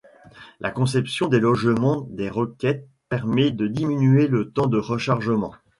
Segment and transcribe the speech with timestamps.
[0.59, 5.53] La conception des logements des roquettes permet de diminuer le temps de rechargement.